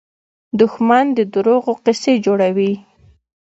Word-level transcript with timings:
دښمن 0.59 1.05
د 1.17 1.19
دروغو 1.33 1.73
قصې 1.85 2.13
جوړوي 2.25 2.73